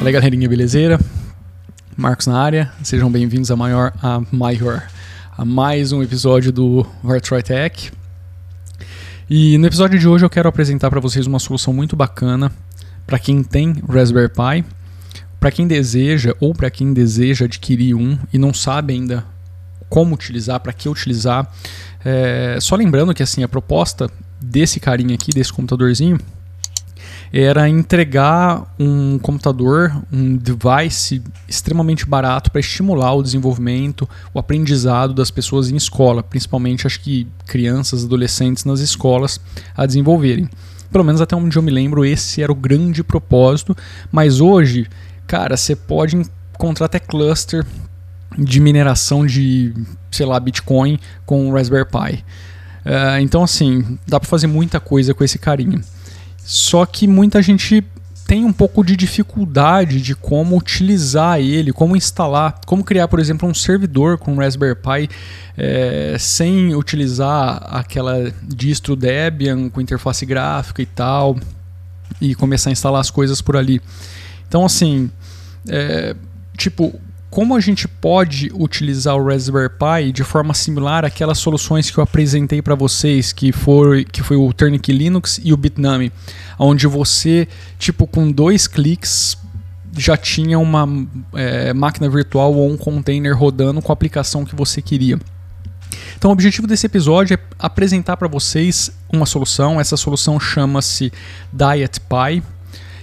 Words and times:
Fala 0.00 0.12
galerinha, 0.12 0.48
belezeira? 0.48 0.98
Marcos 1.94 2.26
na 2.26 2.40
área, 2.40 2.72
sejam 2.82 3.12
bem-vindos 3.12 3.50
a 3.50 3.54
maior 3.54 3.92
a 4.00 4.22
maior 4.32 4.82
a 5.36 5.44
mais 5.44 5.92
um 5.92 6.02
episódio 6.02 6.50
do 6.50 6.86
Vartroy 7.02 7.42
Tech. 7.42 7.92
E 9.28 9.58
no 9.58 9.66
episódio 9.66 9.98
de 9.98 10.08
hoje 10.08 10.24
eu 10.24 10.30
quero 10.30 10.48
apresentar 10.48 10.88
para 10.88 11.00
vocês 11.00 11.26
uma 11.26 11.38
solução 11.38 11.74
muito 11.74 11.96
bacana 11.96 12.50
para 13.06 13.18
quem 13.18 13.42
tem 13.42 13.74
Raspberry 13.86 14.30
Pi, 14.30 14.64
para 15.38 15.50
quem 15.50 15.66
deseja 15.66 16.34
ou 16.40 16.54
para 16.54 16.70
quem 16.70 16.94
deseja 16.94 17.44
adquirir 17.44 17.94
um 17.94 18.18
e 18.32 18.38
não 18.38 18.54
sabe 18.54 18.94
ainda 18.94 19.22
como 19.90 20.14
utilizar, 20.14 20.60
para 20.60 20.72
que 20.72 20.88
utilizar. 20.88 21.46
É, 22.02 22.56
só 22.58 22.74
lembrando 22.74 23.12
que 23.12 23.22
assim 23.22 23.42
a 23.42 23.48
proposta 23.48 24.10
desse 24.40 24.80
carinha 24.80 25.14
aqui, 25.14 25.30
desse 25.30 25.52
computadorzinho, 25.52 26.18
era 27.32 27.68
entregar 27.68 28.74
um 28.78 29.18
computador, 29.18 30.02
um 30.12 30.36
device 30.36 31.22
extremamente 31.48 32.04
barato 32.04 32.50
para 32.50 32.60
estimular 32.60 33.14
o 33.14 33.22
desenvolvimento, 33.22 34.08
o 34.34 34.38
aprendizado 34.38 35.14
das 35.14 35.30
pessoas 35.30 35.70
em 35.70 35.76
escola, 35.76 36.22
principalmente 36.22 36.86
acho 36.86 37.00
que 37.00 37.26
crianças, 37.46 38.04
adolescentes 38.04 38.64
nas 38.64 38.80
escolas 38.80 39.40
a 39.76 39.86
desenvolverem. 39.86 40.48
Pelo 40.90 41.04
menos 41.04 41.20
até 41.20 41.36
onde 41.36 41.56
eu 41.56 41.62
me 41.62 41.70
lembro, 41.70 42.04
esse 42.04 42.42
era 42.42 42.50
o 42.50 42.54
grande 42.54 43.04
propósito, 43.04 43.76
mas 44.10 44.40
hoje, 44.40 44.88
cara, 45.26 45.56
você 45.56 45.76
pode 45.76 46.16
encontrar 46.16 46.86
até 46.86 46.98
cluster 46.98 47.64
de 48.36 48.60
mineração 48.60 49.24
de, 49.24 49.72
sei 50.10 50.26
lá, 50.26 50.38
Bitcoin 50.40 50.98
com 51.24 51.52
Raspberry 51.52 51.86
Pi. 51.86 52.24
Uh, 52.84 53.20
então, 53.20 53.44
assim, 53.44 53.98
dá 54.06 54.18
para 54.18 54.28
fazer 54.28 54.46
muita 54.46 54.80
coisa 54.80 55.14
com 55.14 55.22
esse 55.22 55.38
carinha. 55.38 55.80
Só 56.50 56.84
que 56.84 57.06
muita 57.06 57.40
gente 57.40 57.80
tem 58.26 58.44
um 58.44 58.52
pouco 58.52 58.84
de 58.84 58.96
dificuldade 58.96 60.00
de 60.00 60.16
como 60.16 60.58
utilizar 60.58 61.38
ele, 61.38 61.72
como 61.72 61.94
instalar, 61.94 62.60
como 62.66 62.82
criar, 62.82 63.06
por 63.06 63.20
exemplo, 63.20 63.48
um 63.48 63.54
servidor 63.54 64.18
com 64.18 64.34
Raspberry 64.34 64.74
Pi 64.74 65.08
é, 65.56 66.16
sem 66.18 66.74
utilizar 66.74 67.64
aquela 67.70 68.32
distro 68.42 68.96
Debian 68.96 69.70
com 69.70 69.80
interface 69.80 70.26
gráfica 70.26 70.82
e 70.82 70.86
tal, 70.86 71.38
e 72.20 72.34
começar 72.34 72.70
a 72.70 72.72
instalar 72.72 73.00
as 73.00 73.12
coisas 73.12 73.40
por 73.40 73.56
ali. 73.56 73.80
Então, 74.48 74.64
assim, 74.64 75.08
é, 75.68 76.16
tipo, 76.56 77.00
como 77.30 77.54
a 77.54 77.60
gente 77.60 77.86
pode 77.86 78.50
utilizar 78.52 79.16
o 79.16 79.24
Raspberry 79.24 79.70
Pi 79.70 80.12
de 80.12 80.24
forma 80.24 80.52
similar 80.52 81.04
àquelas 81.04 81.38
soluções 81.38 81.88
que 81.90 81.98
eu 81.98 82.02
apresentei 82.04 82.60
para 82.60 82.74
vocês, 82.74 83.32
que 83.32 83.52
foi, 83.52 84.04
que 84.04 84.22
foi 84.22 84.36
o 84.36 84.52
Turnkey 84.52 84.92
Linux 84.92 85.40
e 85.42 85.52
o 85.52 85.56
Bitnami, 85.56 86.12
onde 86.58 86.88
você, 86.88 87.46
tipo, 87.78 88.06
com 88.06 88.30
dois 88.30 88.66
cliques 88.66 89.38
já 89.96 90.16
tinha 90.16 90.58
uma 90.58 90.88
é, 91.34 91.72
máquina 91.72 92.08
virtual 92.08 92.54
ou 92.54 92.70
um 92.70 92.76
container 92.76 93.36
rodando 93.36 93.80
com 93.82 93.90
a 93.90 93.94
aplicação 93.94 94.44
que 94.44 94.54
você 94.54 94.80
queria. 94.80 95.18
Então, 96.16 96.30
o 96.30 96.32
objetivo 96.32 96.66
desse 96.66 96.86
episódio 96.86 97.34
é 97.34 97.38
apresentar 97.58 98.16
para 98.16 98.28
vocês 98.28 98.92
uma 99.12 99.26
solução. 99.26 99.80
Essa 99.80 99.96
solução 99.96 100.38
chama-se 100.38 101.12
DietPy. 101.52 102.42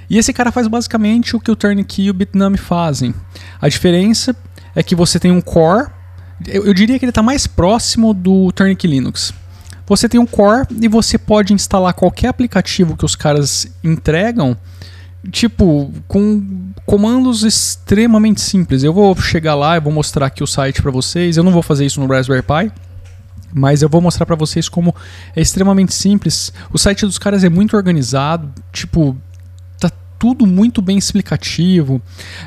E 0.09 0.17
esse 0.17 0.31
cara 0.31 0.51
faz 0.51 0.67
basicamente 0.67 1.35
o 1.35 1.39
que 1.39 1.51
o 1.51 1.55
Turnkey 1.55 2.05
e 2.05 2.09
o 2.09 2.13
Bitnami 2.13 2.57
fazem. 2.57 3.13
A 3.59 3.67
diferença 3.67 4.35
é 4.75 4.81
que 4.81 4.95
você 4.95 5.19
tem 5.19 5.31
um 5.31 5.41
core, 5.41 5.89
eu, 6.45 6.65
eu 6.65 6.73
diria 6.73 6.97
que 6.99 7.05
ele 7.05 7.11
está 7.11 7.23
mais 7.23 7.47
próximo 7.47 8.13
do 8.13 8.51
Turnkey 8.51 8.87
Linux. 8.87 9.33
Você 9.87 10.09
tem 10.09 10.19
um 10.19 10.25
core 10.25 10.67
e 10.81 10.87
você 10.87 11.17
pode 11.17 11.53
instalar 11.53 11.93
qualquer 11.93 12.27
aplicativo 12.27 12.97
que 12.97 13.05
os 13.05 13.15
caras 13.15 13.67
entregam, 13.83 14.55
tipo, 15.31 15.91
com 16.07 16.71
comandos 16.85 17.43
extremamente 17.43 18.41
simples. 18.41 18.83
Eu 18.83 18.93
vou 18.93 19.15
chegar 19.15 19.55
lá, 19.55 19.77
e 19.77 19.79
vou 19.79 19.91
mostrar 19.91 20.27
aqui 20.27 20.43
o 20.43 20.47
site 20.47 20.81
para 20.81 20.91
vocês. 20.91 21.37
Eu 21.37 21.43
não 21.43 21.51
vou 21.51 21.61
fazer 21.61 21.85
isso 21.85 22.01
no 22.01 22.07
Raspberry 22.07 22.43
Pi, 22.43 22.71
mas 23.53 23.81
eu 23.81 23.87
vou 23.87 24.01
mostrar 24.01 24.25
para 24.25 24.35
vocês 24.35 24.67
como 24.67 24.93
é 25.35 25.41
extremamente 25.41 25.93
simples. 25.93 26.51
O 26.71 26.77
site 26.77 27.05
dos 27.05 27.17
caras 27.17 27.45
é 27.45 27.49
muito 27.49 27.75
organizado, 27.75 28.53
tipo, 28.73 29.15
tudo 30.19 30.45
muito 30.45 30.81
bem 30.81 30.97
explicativo. 30.97 32.01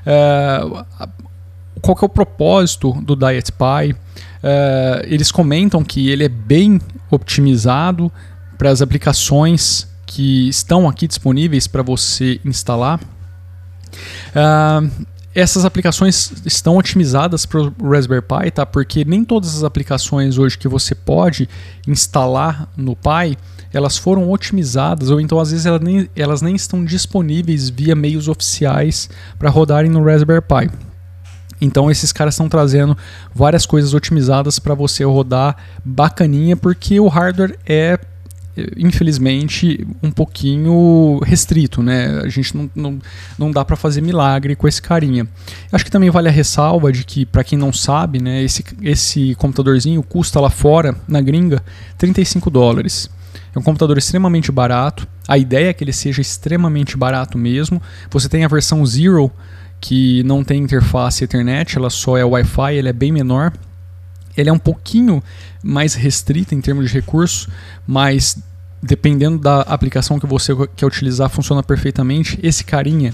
É, 0.04 0.60
qual 1.80 1.96
que 1.96 2.04
é 2.04 2.06
o 2.06 2.08
propósito 2.08 2.92
do 3.02 3.16
Diet 3.16 3.52
Pie? 3.52 3.96
É, 4.42 5.06
eles 5.08 5.30
comentam 5.30 5.82
que 5.82 6.08
ele 6.08 6.24
é 6.24 6.28
bem 6.28 6.80
otimizado 7.10 8.10
para 8.58 8.70
as 8.70 8.82
aplicações 8.82 9.88
que 10.06 10.48
estão 10.48 10.88
aqui 10.88 11.06
disponíveis 11.06 11.66
para 11.66 11.82
você 11.82 12.40
instalar. 12.44 13.00
É, 14.34 15.10
essas 15.34 15.64
aplicações 15.64 16.32
estão 16.44 16.76
otimizadas 16.76 17.46
para 17.46 17.60
o 17.60 17.90
Raspberry 17.90 18.22
Pi, 18.22 18.50
tá? 18.50 18.66
Porque 18.66 19.04
nem 19.04 19.24
todas 19.24 19.56
as 19.56 19.62
aplicações 19.62 20.38
hoje 20.38 20.58
que 20.58 20.66
você 20.66 20.94
pode 20.94 21.48
instalar 21.86 22.68
no 22.76 22.96
Pi 22.96 23.38
elas 23.72 23.96
foram 23.96 24.30
otimizadas, 24.30 25.10
ou 25.10 25.20
então 25.20 25.38
às 25.38 25.50
vezes 25.50 25.66
elas 25.66 25.80
nem, 25.80 26.08
elas 26.16 26.42
nem 26.42 26.54
estão 26.54 26.84
disponíveis 26.84 27.68
via 27.68 27.94
meios 27.94 28.28
oficiais 28.28 29.08
para 29.38 29.50
rodarem 29.50 29.90
no 29.90 30.02
Raspberry 30.02 30.42
Pi. 30.42 30.70
Então 31.60 31.90
esses 31.90 32.12
caras 32.12 32.34
estão 32.34 32.48
trazendo 32.48 32.96
várias 33.34 33.66
coisas 33.66 33.92
otimizadas 33.92 34.58
para 34.58 34.74
você 34.74 35.04
rodar 35.04 35.56
bacaninha, 35.84 36.56
porque 36.56 36.98
o 36.98 37.08
hardware 37.08 37.58
é 37.66 37.98
infelizmente 38.76 39.86
um 40.02 40.10
pouquinho 40.10 41.20
restrito, 41.24 41.82
né? 41.82 42.20
A 42.22 42.28
gente 42.28 42.56
não, 42.56 42.70
não, 42.74 42.98
não 43.38 43.50
dá 43.50 43.64
para 43.64 43.76
fazer 43.76 44.00
milagre 44.00 44.56
com 44.56 44.66
esse 44.66 44.82
carinha. 44.82 45.26
Acho 45.72 45.84
que 45.84 45.90
também 45.90 46.10
vale 46.10 46.28
a 46.28 46.32
ressalva 46.32 46.92
de 46.92 47.04
que 47.04 47.24
para 47.24 47.44
quem 47.44 47.58
não 47.58 47.72
sabe, 47.72 48.20
né, 48.20 48.42
esse, 48.42 48.64
esse 48.82 49.34
computadorzinho 49.36 50.02
custa 50.02 50.40
lá 50.40 50.50
fora 50.50 50.96
na 51.06 51.20
gringa 51.20 51.62
35 51.96 52.50
dólares. 52.50 53.08
É 53.54 53.58
um 53.58 53.62
computador 53.62 53.98
extremamente 53.98 54.52
barato. 54.52 55.06
A 55.26 55.36
ideia 55.36 55.70
é 55.70 55.72
que 55.72 55.82
ele 55.82 55.92
seja 55.92 56.20
extremamente 56.20 56.96
barato 56.96 57.36
mesmo. 57.36 57.82
Você 58.10 58.28
tem 58.28 58.44
a 58.44 58.48
versão 58.48 58.84
Zero, 58.86 59.30
que 59.80 60.22
não 60.24 60.44
tem 60.44 60.62
interface 60.62 61.24
Ethernet, 61.24 61.76
ela 61.76 61.90
só 61.90 62.16
é 62.16 62.24
Wi-Fi, 62.24 62.74
ele 62.74 62.88
é 62.88 62.92
bem 62.92 63.10
menor. 63.10 63.52
Ele 64.36 64.48
é 64.48 64.52
um 64.52 64.58
pouquinho 64.58 65.22
mais 65.62 65.94
restrito 65.94 66.54
em 66.54 66.60
termos 66.60 66.88
de 66.88 66.94
recursos, 66.94 67.48
mas 67.86 68.38
dependendo 68.82 69.38
da 69.38 69.62
aplicação 69.62 70.18
que 70.18 70.26
você 70.26 70.54
quer 70.76 70.86
utilizar, 70.86 71.28
funciona 71.28 71.62
perfeitamente. 71.62 72.38
Esse 72.42 72.64
carinha, 72.64 73.12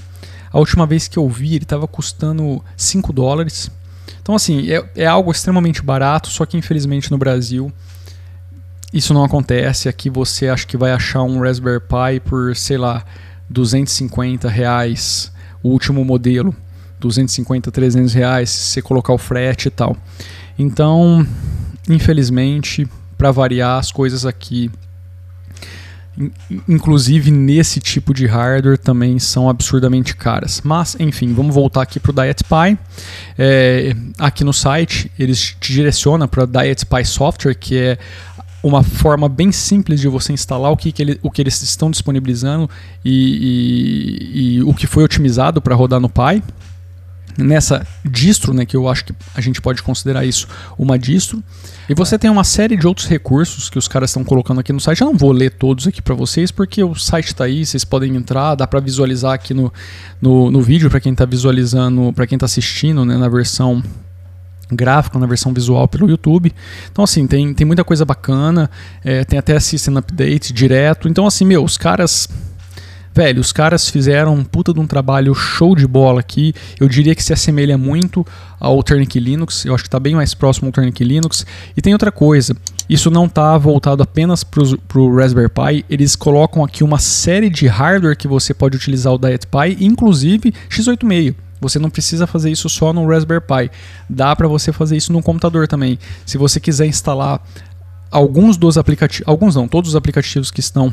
a 0.52 0.58
última 0.58 0.86
vez 0.86 1.08
que 1.08 1.19
eu 1.19 1.28
vi, 1.28 1.54
ele 1.54 1.64
estava 1.64 1.88
custando 1.88 2.62
5 2.76 3.12
dólares. 3.12 3.70
Então, 4.20 4.34
assim, 4.34 4.70
é, 4.70 4.84
é 4.94 5.06
algo 5.06 5.30
extremamente 5.30 5.82
barato, 5.82 6.28
só 6.28 6.44
que 6.44 6.56
infelizmente 6.56 7.10
no 7.10 7.19
Brasil 7.19 7.72
isso 8.92 9.12
não 9.12 9.24
acontece. 9.24 9.88
Aqui 9.88 10.08
você 10.08 10.48
acha 10.48 10.66
que 10.66 10.76
vai 10.76 10.92
achar 10.92 11.22
um 11.22 11.41
Raspberry 11.41 11.80
Pi 11.80 12.20
por, 12.24 12.54
sei 12.56 12.78
lá, 12.78 13.04
250 13.48 14.48
reais, 14.48 15.32
o 15.62 15.69
último 15.69 16.04
modelo, 16.04 16.54
250, 17.00 17.70
300 17.70 18.14
reais, 18.14 18.50
se 18.50 18.72
você 18.72 18.82
colocar 18.82 19.12
o 19.12 19.19
frete 19.19 19.69
e 19.69 19.70
tal. 19.70 19.96
Então, 20.58 21.26
infelizmente, 21.88 22.88
para 23.16 23.30
variar, 23.30 23.78
as 23.78 23.92
coisas 23.92 24.25
aqui, 24.25 24.70
inclusive 26.69 27.30
nesse 27.30 27.78
tipo 27.78 28.14
de 28.14 28.26
hardware, 28.26 28.78
também 28.78 29.19
são 29.19 29.48
absurdamente 29.48 30.16
caras. 30.16 30.62
Mas, 30.64 30.96
enfim, 30.98 31.32
vamos 31.34 31.54
voltar 31.54 31.82
aqui 31.82 32.00
para 32.00 32.10
o 32.10 32.14
Diet 32.14 32.42
Pi. 32.44 32.78
É, 33.38 33.94
aqui 34.19 34.42
no 34.42 34.52
site, 34.52 35.10
eles 35.19 35.54
te 35.60 35.72
direcionam 35.72 36.26
para 36.26 36.46
Diet 36.46 36.86
Pi 36.86 37.04
Software, 37.04 37.54
que 37.54 37.76
é 37.76 37.98
uma 38.62 38.82
forma 38.82 39.29
bem 39.29 39.53
simples 39.53 40.00
de 40.00 40.08
você 40.08 40.32
instalar 40.32 40.70
o 40.70 40.76
que, 40.76 40.91
que, 40.91 41.03
ele, 41.03 41.20
o 41.23 41.31
que 41.31 41.41
eles 41.41 41.61
estão 41.62 41.91
disponibilizando 41.91 42.69
e, 43.05 43.12
e, 44.35 44.56
e 44.56 44.62
o 44.62 44.75
que 44.75 44.87
foi 44.87 45.05
otimizado 45.05 45.61
para 45.61 45.75
rodar 45.75 46.00
no 46.00 46.08
Pi. 46.08 46.43
Nessa 47.38 47.87
distro, 48.03 48.55
né, 48.55 48.64
que 48.64 48.75
eu 48.75 48.88
acho 48.88 49.05
que 49.05 49.14
a 49.35 49.43
gente 49.43 49.61
pode 49.61 49.82
considerar 49.82 50.25
isso 50.25 50.49
uma 50.79 50.99
distro. 50.99 51.44
E 51.87 51.94
você 51.94 52.19
tem 52.19 52.31
uma 52.31 52.44
série 52.44 52.79
de 52.79 52.87
outros 52.87 53.06
recursos 53.06 53.69
que 53.69 53.79
os 53.79 53.87
caras 53.87 54.08
estão 54.08 54.25
colocando 54.25 54.59
aqui 54.59 54.73
no 54.73 54.81
site. 54.81 55.02
Eu 55.02 55.09
não 55.09 55.19
vou 55.19 55.32
ler 55.32 55.50
todos 55.50 55.87
aqui 55.87 56.00
para 56.00 56.14
vocês, 56.14 56.50
porque 56.50 56.82
o 56.82 56.94
site 56.94 57.26
está 57.26 57.44
aí, 57.44 57.67
vocês 57.67 57.85
podem 57.85 58.17
entrar, 58.17 58.55
dá 58.55 58.67
para 58.67 58.81
visualizar 58.81 59.35
aqui 59.35 59.52
no, 59.52 59.70
no, 60.19 60.50
no 60.50 60.62
vídeo 60.62 60.88
para 60.88 60.99
quem 60.99 61.12
está 61.12 61.26
visualizando, 61.26 62.11
para 62.14 62.26
quem 62.26 62.37
está 62.37 62.47
assistindo 62.47 63.05
né, 63.05 63.19
na 63.19 63.29
versão 63.29 63.82
gráfico 64.70 65.18
na 65.18 65.26
versão 65.26 65.52
visual 65.52 65.86
pelo 65.86 66.08
YouTube. 66.08 66.52
Então, 66.90 67.04
assim, 67.04 67.26
tem, 67.26 67.52
tem 67.54 67.66
muita 67.66 67.84
coisa 67.84 68.04
bacana, 68.04 68.70
é, 69.04 69.24
tem 69.24 69.38
até 69.38 69.58
System 69.60 69.96
Update 69.98 70.52
direto. 70.52 71.08
Então, 71.08 71.26
assim, 71.26 71.44
meu, 71.44 71.64
os 71.64 71.76
caras. 71.76 72.28
Velho, 73.14 73.40
os 73.40 73.50
caras 73.50 73.88
fizeram 73.88 74.34
um 74.34 74.44
puta 74.44 74.74
de 74.74 74.78
um 74.78 74.86
trabalho 74.86 75.34
show 75.34 75.74
de 75.74 75.86
bola 75.86 76.20
aqui. 76.20 76.52
Eu 76.78 76.86
diria 76.86 77.14
que 77.14 77.24
se 77.24 77.32
assemelha 77.32 77.78
muito 77.78 78.26
ao 78.60 78.82
Turnkey 78.82 79.18
Linux. 79.18 79.64
Eu 79.64 79.74
acho 79.74 79.82
que 79.82 79.88
está 79.88 79.98
bem 79.98 80.14
mais 80.14 80.34
próximo 80.34 80.68
ao 80.68 80.72
Turnkey 80.72 81.02
Linux. 81.02 81.46
E 81.74 81.80
tem 81.80 81.94
outra 81.94 82.12
coisa. 82.12 82.54
Isso 82.90 83.10
não 83.10 83.24
está 83.24 83.56
voltado 83.56 84.02
apenas 84.02 84.44
para 84.44 84.62
o 85.00 85.16
Raspberry 85.16 85.48
Pi, 85.48 85.84
eles 85.88 86.14
colocam 86.14 86.62
aqui 86.62 86.84
uma 86.84 86.98
série 86.98 87.48
de 87.48 87.66
hardware 87.66 88.16
que 88.16 88.28
você 88.28 88.52
pode 88.52 88.76
utilizar 88.76 89.14
o 89.14 89.18
Diet 89.18 89.46
Pi, 89.46 89.82
inclusive 89.82 90.52
x86. 90.68 91.34
Você 91.61 91.79
não 91.79 91.91
precisa 91.91 92.26
fazer 92.26 92.50
isso 92.50 92.69
só 92.69 92.93
no 92.93 93.06
Raspberry 93.08 93.41
Pi. 93.41 93.70
Dá 94.08 94.35
para 94.35 94.49
você 94.49 94.73
fazer 94.73 94.97
isso 94.97 95.12
no 95.12 95.23
computador 95.23 95.67
também. 95.67 95.99
Se 96.25 96.37
você 96.38 96.61
quiser 96.61 96.87
instalar 96.87 97.41
alguns 98.11 98.56
dos 98.56 98.79
aplicativos, 98.79 99.26
alguns 99.26 99.55
não, 99.56 99.67
todos 99.67 99.91
os 99.91 99.97
aplicativos 99.97 100.50
que 100.50 100.61
estão 100.61 100.93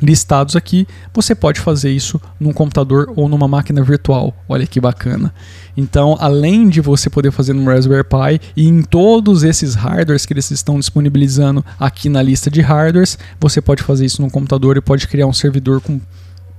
listados 0.00 0.56
aqui, 0.56 0.86
você 1.12 1.34
pode 1.34 1.60
fazer 1.60 1.90
isso 1.90 2.20
num 2.38 2.52
computador 2.52 3.12
ou 3.16 3.28
numa 3.28 3.48
máquina 3.48 3.82
virtual. 3.82 4.34
Olha 4.48 4.66
que 4.66 4.80
bacana. 4.80 5.32
Então, 5.76 6.16
além 6.20 6.68
de 6.68 6.80
você 6.80 7.08
poder 7.08 7.30
fazer 7.30 7.52
no 7.52 7.64
Raspberry 7.64 8.04
Pi 8.04 8.40
e 8.56 8.66
em 8.66 8.82
todos 8.82 9.42
esses 9.42 9.74
hardwares 9.74 10.26
que 10.26 10.32
eles 10.32 10.50
estão 10.50 10.78
disponibilizando 10.78 11.64
aqui 11.78 12.08
na 12.08 12.22
lista 12.22 12.50
de 12.50 12.60
hardwares, 12.60 13.18
você 13.40 13.60
pode 13.60 13.82
fazer 13.82 14.04
isso 14.04 14.22
no 14.22 14.30
computador 14.30 14.76
e 14.76 14.80
pode 14.80 15.06
criar 15.08 15.26
um 15.26 15.32
servidor 15.32 15.80
com 15.80 16.00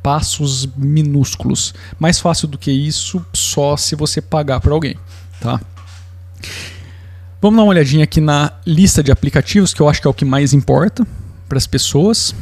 passos 0.07 0.65
minúsculos. 0.77 1.73
Mais 1.99 2.17
fácil 2.17 2.47
do 2.47 2.57
que 2.57 2.71
isso, 2.71 3.25
só 3.33 3.75
se 3.75 3.93
você 3.93 4.21
pagar 4.21 4.61
para 4.61 4.71
alguém, 4.71 4.95
tá? 5.41 5.59
Vamos 7.41 7.57
dar 7.57 7.63
uma 7.63 7.71
olhadinha 7.71 8.05
aqui 8.05 8.21
na 8.21 8.53
lista 8.65 9.03
de 9.03 9.11
aplicativos, 9.11 9.73
que 9.73 9.81
eu 9.81 9.89
acho 9.89 10.01
que 10.01 10.07
é 10.07 10.09
o 10.09 10.13
que 10.13 10.23
mais 10.23 10.53
importa 10.53 11.05
para 11.49 11.57
as 11.57 11.67
pessoas. 11.67 12.33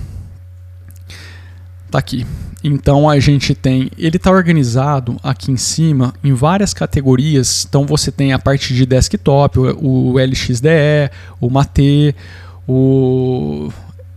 Tá 1.89 1.97
aqui. 1.97 2.23
Então 2.63 3.09
a 3.09 3.19
gente 3.19 3.55
tem, 3.55 3.89
ele 3.97 4.17
está 4.17 4.29
organizado 4.29 5.17
aqui 5.23 5.51
em 5.51 5.57
cima 5.57 6.13
em 6.23 6.33
várias 6.33 6.71
categorias. 6.71 7.65
Então 7.67 7.83
você 7.83 8.11
tem 8.11 8.31
a 8.31 8.37
parte 8.37 8.75
de 8.75 8.85
desktop, 8.85 9.57
o, 9.57 10.11
o 10.13 10.19
LXDE, 10.19 11.09
o 11.41 11.49
Mate, 11.49 12.15
o 12.67 13.71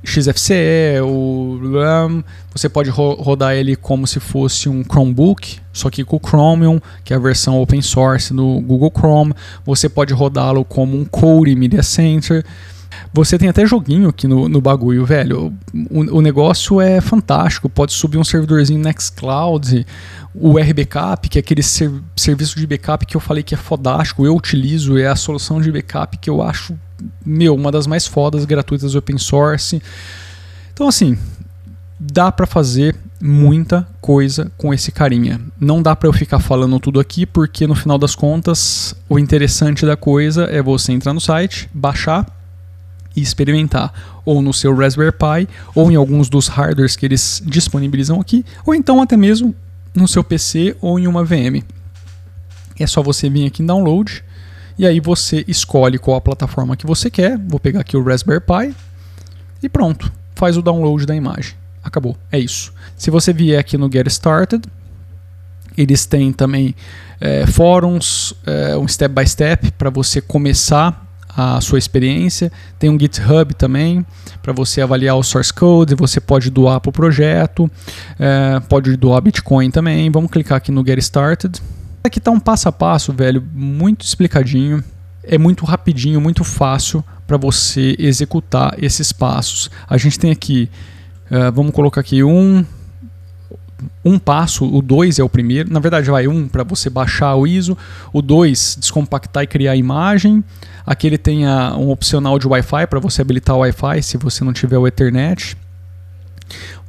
XFCE, 0.05 1.01
o 1.03 1.59
RAM, 1.75 2.25
você 2.53 2.69
pode 2.69 2.89
ro 2.91 3.15
rodar 3.15 3.55
ele 3.55 3.75
como 3.75 4.07
se 4.07 4.21
fosse 4.21 4.69
um 4.69 4.83
Chromebook, 4.83 5.59
só 5.73 5.91
que 5.91 6.05
com 6.05 6.17
o 6.17 6.21
Chromium, 6.25 6.81
que 7.05 7.13
é 7.13 7.17
a 7.17 7.21
versão 7.21 7.61
open 7.61 7.83
source 7.83 8.33
do 8.33 8.61
Google 8.61 8.93
Chrome. 8.97 9.35
Você 9.65 9.89
pode 9.89 10.15
rodá-lo 10.15 10.65
como 10.65 10.97
um 10.97 11.05
Core 11.05 11.55
Media 11.55 11.83
Center. 11.83 12.45
Você 13.13 13.39
tem 13.39 13.49
até 13.49 13.67
joguinho 13.67 14.09
aqui 14.09 14.27
no, 14.27 14.49
no 14.49 14.61
bagulho, 14.61 15.05
velho. 15.05 15.53
O, 15.91 16.19
o, 16.19 16.21
negócio 16.21 16.81
é 16.81 17.01
fantástico. 17.01 17.69
Pode 17.69 17.93
subir 17.93 18.19
um 18.19 18.25
servidorzinho 18.25 18.81
Nextcloud, 18.81 19.87
o 20.35 20.59
RBackup, 20.59 21.29
que 21.29 21.39
é 21.39 21.41
aquele 21.41 21.63
ser, 21.63 21.91
serviço 22.17 22.59
de 22.59 22.67
backup 22.67 23.05
que 23.07 23.17
eu 23.17 23.21
falei 23.21 23.43
que 23.43 23.55
é 23.55 23.59
fodástico. 23.59 24.25
Eu 24.27 24.37
utilizo, 24.37 24.99
é 24.99 25.07
a 25.07 25.17
solução 25.17 25.61
de 25.61 25.71
backup 25.73 26.17
que 26.19 26.31
eu 26.31 26.43
acho 26.43 26.77
meu, 27.25 27.55
uma 27.55 27.71
das 27.71 27.87
mais 27.87 28.07
fodas 28.07 28.45
gratuitas 28.45 28.95
open 28.95 29.19
source. 29.19 29.81
Então, 30.73 30.89
assim, 30.89 31.17
dá 31.99 32.31
para 32.31 32.47
fazer 32.47 32.97
muita 33.21 33.87
coisa 34.01 34.51
com 34.57 34.73
esse 34.73 34.93
carinha. 34.93 35.41
Não 35.59 35.83
dá 35.83 35.95
para 35.97 36.09
eu 36.09 36.13
ficar 36.13 36.39
falando 36.39 36.79
tudo 36.79 37.01
aqui, 37.01 37.27
porque 37.27 37.67
no 37.67 37.75
final 37.75 37.99
das 37.99 38.15
contas, 38.15 38.95
o 39.09 39.19
interessante 39.19 39.85
da 39.85 39.97
coisa 39.97 40.45
é 40.45 40.63
você 40.63 40.93
entrar 40.93 41.13
no 41.13 41.21
site, 41.21 41.69
baixar 41.73 42.27
e 43.17 43.21
experimentar, 43.21 43.93
ou 44.25 44.41
no 44.43 44.53
seu 44.53 44.75
Raspberry 44.75 45.13
Pi, 45.13 45.49
ou 45.75 45.91
em 45.91 45.97
alguns 45.97 46.29
dos 46.29 46.49
hardwares 46.49 46.97
que 46.97 47.07
eles 47.07 47.43
disponibilizam 47.45 48.21
aqui, 48.21 48.45
ou 48.65 48.75
então 48.75 49.01
até 49.03 49.17
mesmo 49.17 49.55
no 49.95 50.07
seu 50.07 50.23
PC 50.23 50.77
ou 50.81 50.99
em 50.99 51.07
uma 51.07 51.25
VM. 51.25 51.63
É 52.79 52.87
só 52.87 53.03
você 53.03 53.29
vir 53.29 53.47
aqui 53.47 53.63
em 53.63 53.67
download, 53.67 54.23
e 54.79 54.87
aí 54.87 55.01
você 55.01 55.45
escolhe 55.49 55.99
qual 55.99 56.17
a 56.17 56.21
plataforma 56.21 56.77
que 56.77 56.87
você 56.87 57.11
quer. 57.11 57.37
Vou 57.37 57.59
pegar 57.59 57.81
aqui 57.81 57.97
o 57.97 58.03
Raspberry 58.03 58.41
Pi 58.41 58.77
e 59.63 59.69
pronto, 59.69 60.13
faz 60.37 60.57
o 60.57 60.63
download 60.63 61.05
da 61.05 61.17
imagem. 61.17 61.55
Acabou, 61.83 62.17
é 62.31 62.39
isso. 62.39 62.73
Se 62.97 63.11
você 63.11 63.33
vier 63.33 63.59
aqui 63.59 63.77
no 63.77 63.91
Get 63.91 64.07
Started, 64.07 64.63
eles 65.77 66.07
têm 66.07 66.33
também 66.33 66.75
é, 67.21 67.47
fóruns, 67.47 68.35
é, 68.47 68.77
um 68.77 68.87
step 68.87 69.15
by 69.15 69.27
step 69.27 69.73
para 69.73 69.91
você 69.91 70.21
começar 70.21 71.08
a 71.41 71.61
sua 71.61 71.79
experiência. 71.79 72.51
Tem 72.81 72.91
um 72.91 72.99
GitHub 72.99 73.55
também 73.55 74.05
para 74.43 74.53
você 74.53 74.81
avaliar 74.81 75.17
o 75.17 75.23
source 75.23 75.53
code. 75.53 75.95
Você 75.95 76.21
pode 76.21 76.51
doar 76.51 76.81
para 76.81 76.91
o 76.91 76.93
projeto, 76.93 77.71
é, 78.19 78.59
pode 78.69 78.97
doar 78.97 79.21
Bitcoin 79.21 79.71
também. 79.71 80.11
Vamos 80.11 80.33
clicar 80.33 80.59
aqui 80.59 80.73
no 80.73 80.85
Get 80.85 80.99
Started. 80.99 81.63
Aqui 82.03 82.19
está 82.19 82.33
um 82.33 82.41
passo 82.41 82.69
a 82.69 82.73
passo, 82.73 83.13
velho, 83.13 83.41
muito 83.55 84.05
explicadinho. 84.05 84.83
É 85.23 85.39
muito 85.39 85.65
rapidinho, 85.65 86.21
muito 86.21 86.43
fácil 86.43 87.05
para 87.25 87.37
você 87.37 87.95
executar 88.01 88.75
esses 88.77 89.13
passos. 89.13 89.71
A 89.89 89.97
gente 89.97 90.19
tem 90.19 90.33
aqui, 90.33 90.69
uh, 91.31 91.53
vamos 91.53 91.73
colocar 91.73 92.01
aqui 92.01 92.25
um, 92.25 92.65
um 94.05 94.19
passo, 94.19 94.65
o 94.65 94.83
2 94.83 95.19
é 95.19 95.23
o 95.23 95.29
primeiro, 95.29 95.73
na 95.73 95.81
verdade 95.81 96.11
vai 96.11 96.27
um 96.27 96.49
para 96.49 96.65
você 96.65 96.91
baixar 96.91 97.35
o 97.37 97.47
ISO, 97.47 97.77
o 98.13 98.21
2 98.21 98.77
descompactar 98.81 99.45
e 99.45 99.47
criar 99.47 99.73
a 99.73 99.77
imagem, 99.77 100.43
aqui 100.85 101.07
ele 101.07 101.19
tem 101.19 101.47
a, 101.47 101.77
um 101.77 101.91
opcional 101.91 102.39
de 102.39 102.49
Wi-Fi 102.49 102.87
para 102.87 102.99
você 102.99 103.23
habilitar 103.23 103.57
o 103.57 103.61
Wi-Fi 103.61 104.03
se 104.03 104.17
você 104.17 104.43
não 104.45 104.53
tiver 104.53 104.79
o 104.79 104.87
Ethernet. 104.87 105.57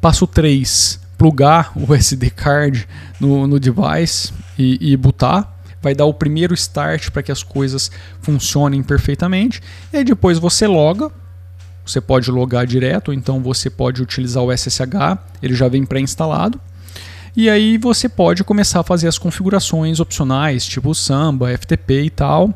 Passo 0.01 0.25
3, 0.25 0.99
plugar 1.17 1.73
o 1.75 1.93
SD 1.93 2.29
card 2.29 2.87
no, 3.19 3.45
no 3.45 3.59
device 3.59 4.33
e, 4.57 4.93
e 4.93 4.97
botar. 4.97 5.57
Vai 5.81 5.93
dar 5.95 6.05
o 6.05 6.13
primeiro 6.13 6.53
start 6.53 7.09
para 7.09 7.23
que 7.23 7.31
as 7.31 7.43
coisas 7.43 7.91
funcionem 8.21 8.83
perfeitamente. 8.83 9.61
E 9.93 9.97
aí 9.97 10.03
depois 10.03 10.39
você 10.39 10.67
loga. 10.67 11.11
Você 11.85 11.99
pode 11.99 12.29
logar 12.29 12.67
direto, 12.67 13.07
ou 13.07 13.13
então 13.15 13.41
você 13.41 13.67
pode 13.67 14.01
utilizar 14.01 14.43
o 14.43 14.55
SSH, 14.55 15.17
ele 15.41 15.55
já 15.55 15.67
vem 15.67 15.83
pré-instalado. 15.83 16.61
E 17.35 17.49
aí 17.49 17.77
você 17.77 18.09
pode 18.09 18.43
começar 18.43 18.79
a 18.79 18.83
fazer 18.83 19.07
as 19.07 19.17
configurações 19.17 19.99
opcionais, 19.99 20.65
tipo 20.65 20.93
Samba, 20.93 21.55
FTP 21.57 22.03
e 22.03 22.09
tal, 22.09 22.53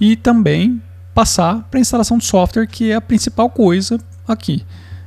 e 0.00 0.16
também 0.16 0.80
passar 1.14 1.66
para 1.70 1.78
a 1.78 1.80
instalação 1.80 2.18
de 2.18 2.24
software, 2.24 2.66
que 2.66 2.90
é 2.90 2.94
a 2.94 3.00
principal 3.00 3.50
coisa 3.50 3.98
aqui. 4.26 4.64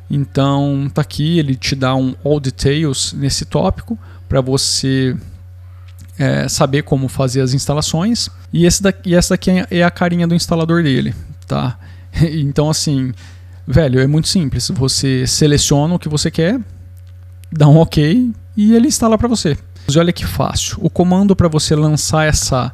Então, 0.09 0.89
tá 0.93 1.01
aqui, 1.01 1.39
ele 1.39 1.55
te 1.55 1.75
dá 1.75 1.95
um 1.95 2.15
all 2.23 2.39
details 2.39 3.13
nesse 3.13 3.45
tópico 3.45 3.97
para 4.29 4.39
você 4.39 5.15
é, 6.19 6.47
saber 6.47 6.83
como 6.83 7.07
fazer 7.07 7.41
as 7.41 7.53
instalações. 7.53 8.29
E, 8.53 8.65
esse 8.65 8.83
daqui, 8.83 9.09
e 9.09 9.15
essa 9.15 9.33
daqui 9.33 9.51
é 9.71 9.83
a 9.83 9.89
carinha 9.89 10.27
do 10.27 10.35
instalador 10.35 10.83
dele, 10.83 11.13
tá? 11.47 11.77
Então, 12.21 12.69
assim, 12.69 13.11
velho, 13.67 13.99
é 13.99 14.07
muito 14.07 14.29
simples. 14.29 14.69
Você 14.73 15.27
seleciona 15.27 15.95
o 15.95 15.99
que 15.99 16.07
você 16.07 16.31
quer, 16.31 16.61
dá 17.51 17.67
um 17.67 17.77
OK 17.77 18.31
e 18.55 18.73
ele 18.73 18.87
instala 18.87 19.17
para 19.17 19.27
você. 19.27 19.57
E 19.87 19.99
olha 19.99 20.13
que 20.13 20.25
fácil. 20.25 20.77
O 20.81 20.89
comando 20.89 21.35
para 21.35 21.47
você 21.47 21.75
lançar 21.75 22.25
essa 22.25 22.73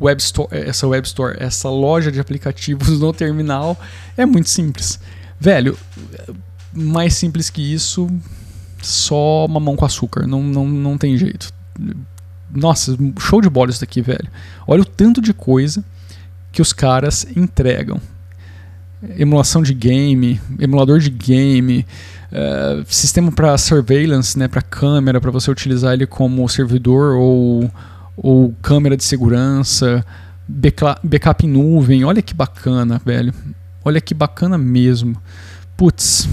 web 0.00 0.20
store, 0.20 0.48
essa 0.52 0.86
web 0.86 1.06
store, 1.06 1.36
essa 1.38 1.70
loja 1.70 2.10
de 2.10 2.20
aplicativos 2.20 3.00
no 3.00 3.12
terminal 3.12 3.78
é 4.16 4.26
muito 4.26 4.48
simples. 4.48 4.98
Velho, 5.38 5.78
mais 6.72 7.14
simples 7.14 7.50
que 7.50 7.62
isso, 7.72 8.08
só 8.82 9.46
mamão 9.48 9.76
com 9.76 9.84
açúcar. 9.84 10.26
Não, 10.26 10.42
não, 10.42 10.66
não 10.66 10.98
tem 10.98 11.16
jeito. 11.16 11.52
Nossa, 12.50 12.96
show 13.18 13.40
de 13.40 13.50
bola 13.50 13.70
isso 13.70 13.80
daqui, 13.80 14.00
velho. 14.00 14.28
Olha 14.66 14.82
o 14.82 14.86
tanto 14.86 15.20
de 15.20 15.32
coisa 15.32 15.84
que 16.52 16.62
os 16.62 16.72
caras 16.72 17.26
entregam. 17.36 18.00
Emulação 19.18 19.62
de 19.62 19.74
game, 19.74 20.40
emulador 20.58 20.98
de 20.98 21.10
game, 21.10 21.84
uh, 22.32 22.84
sistema 22.88 23.30
para 23.30 23.56
surveillance, 23.58 24.38
né, 24.38 24.48
para 24.48 24.62
câmera, 24.62 25.20
para 25.20 25.30
você 25.30 25.50
utilizar 25.50 25.92
ele 25.92 26.06
como 26.06 26.48
servidor 26.48 27.16
ou, 27.16 27.70
ou 28.16 28.54
câmera 28.62 28.96
de 28.96 29.04
segurança, 29.04 30.04
backup 30.48 31.46
em 31.46 31.48
nuvem. 31.48 32.04
Olha 32.04 32.22
que 32.22 32.34
bacana, 32.34 33.00
velho. 33.04 33.32
Olha 33.84 34.00
que 34.00 34.14
bacana 34.14 34.56
mesmo. 34.56 35.16
Putz. 35.76 36.28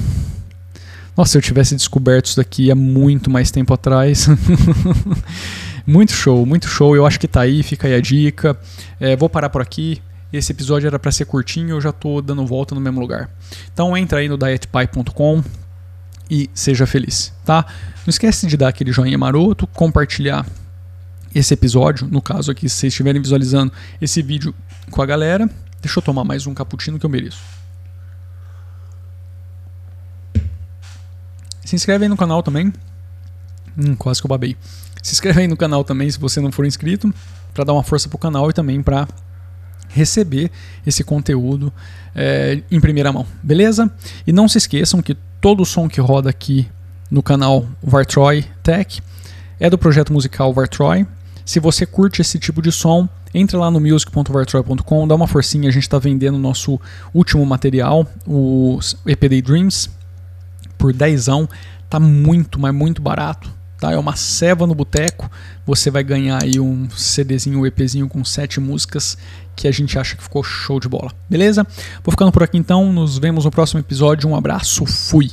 Nossa, 1.16 1.34
se 1.34 1.38
eu 1.38 1.42
tivesse 1.42 1.76
descoberto 1.76 2.26
isso 2.26 2.38
daqui 2.38 2.72
há 2.72 2.76
muito 2.76 3.30
mais 3.30 3.52
tempo 3.52 3.74
atrás. 3.74 4.28
muito 5.86 6.12
show, 6.12 6.46
muito 6.46 6.68
show. 6.68 6.96
Eu 6.96 7.06
acho 7.06 7.20
que 7.20 7.28
tá 7.28 7.42
aí, 7.42 7.62
fica 7.62 7.88
aí 7.88 7.94
a 7.94 8.02
dica. 8.02 8.58
É, 9.00 9.16
vou 9.16 9.30
parar 9.30 9.50
por 9.50 9.62
aqui. 9.62 10.02
Esse 10.34 10.52
episódio 10.52 10.88
era 10.88 10.98
para 10.98 11.12
ser 11.12 11.26
curtinho, 11.26 11.76
eu 11.76 11.82
já 11.82 11.92
tô 11.92 12.20
dando 12.20 12.44
volta 12.44 12.74
no 12.74 12.82
mesmo 12.82 13.00
lugar. 13.00 13.30
Então 13.72 13.96
entra 13.96 14.18
aí 14.18 14.28
no 14.28 14.36
dietpie.com 14.36 15.44
e 16.28 16.50
seja 16.56 16.88
feliz, 16.88 17.32
tá? 17.46 17.64
Não 18.06 18.10
esquece 18.10 18.48
de 18.48 18.58
dar 18.58 18.70
aquele 18.70 18.92
joinha 18.92 19.16
maroto, 19.16 19.68
compartilhar 19.68 20.44
esse 21.36 21.54
episódio, 21.54 22.08
no 22.08 22.20
caso 22.20 22.52
aqui, 22.52 22.68
se 22.68 22.78
vocês 22.78 22.94
estiverem 22.94 23.22
visualizando 23.22 23.72
esse 24.02 24.24
vídeo 24.24 24.56
com 24.90 25.04
a 25.04 25.06
galera. 25.06 25.48
Deixa 25.80 26.00
eu 26.00 26.04
tomar 26.04 26.24
mais 26.24 26.48
um 26.48 26.54
cappuccino 26.54 26.98
que 26.98 27.06
eu 27.06 27.10
mereço. 27.10 27.40
Se 31.64 31.76
inscreve 31.76 32.06
aí 32.06 32.10
no 32.10 32.18
canal 32.18 32.42
também. 32.42 32.74
Hum, 33.78 33.96
quase 33.96 34.20
que 34.20 34.26
eu 34.26 34.30
babei. 34.30 34.58
Se 35.04 35.14
inscreve 35.14 35.42
aí 35.42 35.48
no 35.48 35.58
canal 35.58 35.84
também 35.84 36.10
se 36.10 36.18
você 36.18 36.42
não 36.42 36.52
for 36.52 36.66
inscrito, 36.66 37.14
para 37.54 37.64
dar 37.64 37.74
uma 37.74 37.84
força 37.84 38.10
pro 38.10 38.18
canal 38.18 38.50
e 38.50 38.54
também 38.54 38.82
para 38.82 39.08
receber 39.94 40.52
esse 40.86 41.04
conteúdo 41.04 41.72
é, 42.16 42.62
em 42.72 42.80
primeira 42.80 43.12
mão, 43.12 43.26
beleza? 43.42 43.92
E 44.26 44.34
não 44.34 44.48
se 44.48 44.58
esqueçam 44.58 45.02
que 45.02 45.16
todo 45.40 45.62
o 45.62 45.66
som 45.66 45.88
que 45.88 46.02
roda 46.02 46.30
aqui 46.30 46.68
no 47.10 47.22
canal 47.22 47.66
Vartroy 47.82 48.44
Tech 48.64 49.02
é 49.60 49.70
do 49.70 49.78
projeto 49.78 50.12
musical 50.12 50.54
Vartroy. 50.54 51.06
Se 51.46 51.60
você 51.60 51.86
curte 51.86 52.22
esse 52.22 52.40
tipo 52.40 52.62
de 52.62 52.72
som, 52.72 53.08
entra 53.34 53.58
lá 53.60 53.70
no 53.70 53.80
music.vartroy.com, 53.80 55.08
dá 55.08 55.16
uma 55.16 55.28
forcinha, 55.28 55.70
a 55.70 55.72
gente 55.72 55.84
está 55.84 56.00
vendendo 56.00 56.38
nosso 56.38 56.80
último 57.14 57.46
material, 57.46 58.08
o 58.26 58.80
EPD 59.06 59.42
Dreams, 59.42 59.90
por 60.78 60.94
10 60.94 61.26
tá 61.90 62.00
muito, 62.00 62.60
mas 62.60 62.74
muito 62.74 63.02
barato. 63.02 63.54
Tá? 63.84 63.92
É 63.92 63.98
uma 63.98 64.16
ceva 64.16 64.66
no 64.66 64.74
boteco, 64.74 65.30
você 65.66 65.92
vai 65.92 66.06
ganhar 66.06 66.42
aí 66.42 66.58
um 66.58 66.90
CDzinho, 66.90 67.60
um 67.60 67.66
EPzinho 67.66 68.08
com 68.08 68.24
sete 68.24 68.58
músicas 68.58 69.18
que 69.58 69.68
a 69.68 69.72
gente 69.72 70.00
acha 70.00 70.16
que 70.16 70.24
ficou 70.24 70.42
show 70.42 70.80
de 70.80 70.88
bola. 70.88 71.12
Beleza? 71.30 71.68
Vou 72.02 72.14
ficando 72.14 72.32
por 72.32 72.44
aqui 72.44 72.58
então, 72.58 72.94
nos 72.94 73.18
vemos 73.18 73.44
no 73.44 73.52
próximo 73.52 73.82
episódio. 73.82 74.30
Um 74.30 74.38
abraço, 74.38 74.86
fui! 74.86 75.32